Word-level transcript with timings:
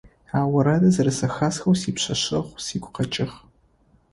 А 0.37 0.39
орэдыр 0.57 0.91
зэрэзэхэсхэу 0.95 1.79
сипшъэшъэгъу 1.81 2.61
сыгу 2.65 2.91
къэкӀыгъ. 2.95 3.35